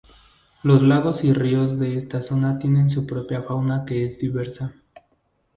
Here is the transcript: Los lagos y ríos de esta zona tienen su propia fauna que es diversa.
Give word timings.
Los 0.63 0.81
lagos 0.81 1.23
y 1.23 1.31
ríos 1.31 1.77
de 1.77 1.95
esta 1.95 2.23
zona 2.23 2.57
tienen 2.57 2.89
su 2.89 3.05
propia 3.05 3.43
fauna 3.43 3.85
que 3.85 4.03
es 4.03 4.17
diversa. 4.17 4.73